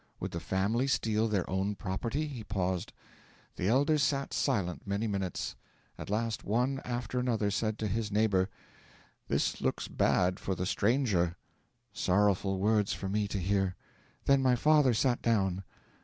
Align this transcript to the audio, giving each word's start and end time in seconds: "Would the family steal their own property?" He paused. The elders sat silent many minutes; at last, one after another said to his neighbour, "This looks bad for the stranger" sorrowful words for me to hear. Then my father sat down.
"Would 0.19 0.31
the 0.31 0.39
family 0.39 0.87
steal 0.87 1.27
their 1.27 1.47
own 1.47 1.75
property?" 1.75 2.25
He 2.27 2.43
paused. 2.43 2.91
The 3.55 3.67
elders 3.67 4.01
sat 4.01 4.33
silent 4.33 4.87
many 4.87 5.05
minutes; 5.05 5.55
at 5.95 6.09
last, 6.09 6.43
one 6.43 6.81
after 6.83 7.19
another 7.19 7.51
said 7.51 7.77
to 7.77 7.87
his 7.87 8.11
neighbour, 8.11 8.49
"This 9.27 9.61
looks 9.61 9.87
bad 9.87 10.39
for 10.39 10.55
the 10.55 10.65
stranger" 10.65 11.37
sorrowful 11.93 12.57
words 12.57 12.93
for 12.93 13.09
me 13.09 13.27
to 13.27 13.37
hear. 13.37 13.75
Then 14.25 14.41
my 14.41 14.55
father 14.55 14.95
sat 14.95 15.21
down. 15.21 15.63